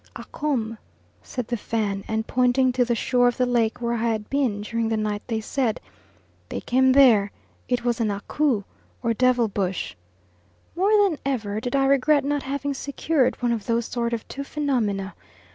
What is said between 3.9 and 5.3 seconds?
I had been during the night